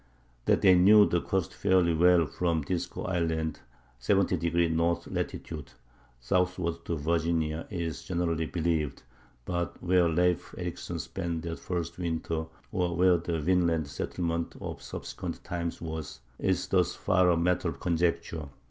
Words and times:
That 0.45 0.63
they 0.63 0.73
knew 0.73 1.05
the 1.05 1.21
coast 1.21 1.53
fairly 1.53 1.93
well 1.93 2.25
from 2.25 2.63
Disco 2.63 3.03
Island 3.03 3.59
(70° 3.99 4.65
N. 4.65 5.13
lat.) 5.45 5.73
southward 6.19 6.83
to 6.85 6.95
Virginia, 6.97 7.67
is 7.69 8.03
generally 8.03 8.47
believed; 8.47 9.03
but 9.45 9.77
where 9.83 10.09
Leif 10.09 10.55
Erikson 10.57 10.97
spent 10.97 11.43
that 11.43 11.59
first 11.59 11.99
winter, 11.99 12.45
or 12.71 12.95
where 12.97 13.17
the 13.19 13.39
Vinland 13.39 13.85
settlement 13.87 14.55
of 14.59 14.81
subsequent 14.81 15.43
times 15.43 15.79
was, 15.79 16.21
is 16.39 16.67
thus 16.69 16.95
far 16.95 17.29
a 17.29 17.37
matter 17.37 17.69
of 17.69 17.79
conjecture. 17.79 18.49